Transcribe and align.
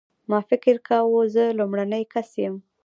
ما 0.29 0.39
فکر 0.49 0.75
کاوه 0.87 1.21
زه 1.35 1.43
لومړنی 1.59 2.03
کس 2.13 2.29
یم. 2.43 2.55